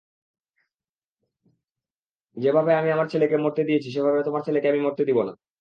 যেভাবে 2.37 2.71
আমি 2.75 2.89
আমার 2.91 3.07
ছেলেকে 3.13 3.35
মরতে 3.37 3.61
দিয়েছি 3.67 3.87
সেভাবে 3.95 4.19
তোমার 4.27 4.41
ছেলেকে 4.47 4.67
আমি 4.71 4.81
মরতে 4.85 5.03
দিবো 5.09 5.21
না। 5.27 5.33